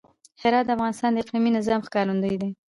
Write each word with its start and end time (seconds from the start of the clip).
هرات 0.41 0.65
د 0.67 0.69
افغانستان 0.77 1.09
د 1.11 1.17
اقلیمي 1.23 1.49
نظام 1.57 1.79
ښکارندوی 1.87 2.35
دی. 2.41 2.49